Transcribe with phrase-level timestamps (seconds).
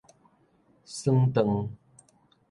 [0.83, 1.69] 損蕩